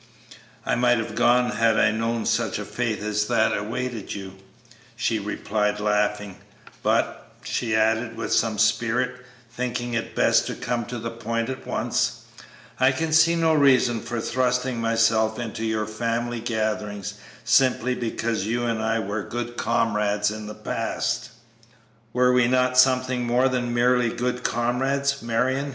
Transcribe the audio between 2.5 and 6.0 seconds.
a fate as that awaited you," she replied,